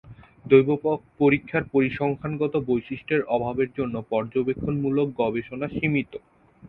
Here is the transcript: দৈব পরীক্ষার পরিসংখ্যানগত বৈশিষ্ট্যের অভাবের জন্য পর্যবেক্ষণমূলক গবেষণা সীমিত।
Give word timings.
দৈব 0.45 0.69
পরীক্ষার 1.19 1.63
পরিসংখ্যানগত 1.73 2.53
বৈশিষ্ট্যের 2.69 3.21
অভাবের 3.35 3.69
জন্য 3.77 3.95
পর্যবেক্ষণমূলক 4.11 5.07
গবেষণা 5.21 5.67
সীমিত। 5.69 6.11